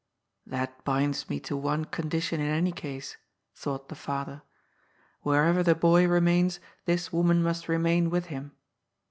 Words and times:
'^ 0.47 0.49
That 0.51 0.83
binds 0.83 1.29
me 1.29 1.39
to 1.41 1.55
one 1.55 1.85
condition 1.85 2.39
in 2.41 2.47
any 2.47 2.71
case," 2.71 3.17
thought 3.53 3.87
the 3.87 3.93
father. 3.93 4.41
^' 4.45 4.45
Wherever 5.21 5.61
the 5.61 5.75
boy 5.75 6.07
remains, 6.07 6.59
this 6.85 7.13
woman 7.13 7.43
must 7.43 7.69
remain 7.69 8.09
with 8.09 8.25
him. 8.25 8.53